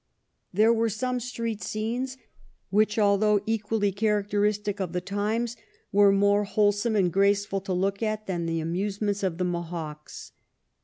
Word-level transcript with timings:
There 0.51 0.73
were 0.73 0.89
some 0.89 1.19
street 1.19 1.61
scenes 1.61 2.17
which, 2.71 2.97
although 2.97 3.39
equal 3.45 3.81
ly 3.81 3.91
characteristic 3.91 4.79
of 4.81 4.93
the 4.93 4.99
times, 4.99 5.55
were 5.91 6.11
more 6.11 6.43
wholesome 6.43 6.95
and 6.95 7.13
graceful 7.13 7.61
to 7.61 7.73
look 7.73 8.01
at 8.01 8.25
than 8.25 8.47
the 8.47 8.61
amusements 8.61 9.21
of 9.21 9.37
the 9.37 9.45
Mohocks. 9.45 10.31